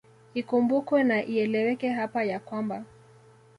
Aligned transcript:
Ikumbukwe 0.33 1.03
na 1.03 1.23
ieleweke 1.25 1.89
hapa 1.89 2.23
ya 2.23 2.39
kwamba 2.39 2.85